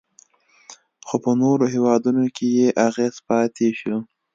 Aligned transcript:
خو 1.07 1.15
په 1.23 1.31
نورو 1.41 1.65
هیوادونو 1.73 2.23
کې 2.35 2.47
یې 2.57 2.67
اغیز 2.87 3.15
پاتې 3.27 3.67
شو 3.79 3.95